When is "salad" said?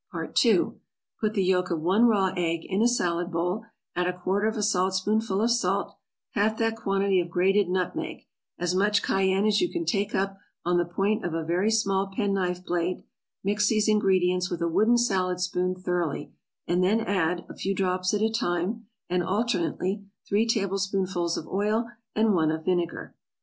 2.87-3.31, 14.97-15.39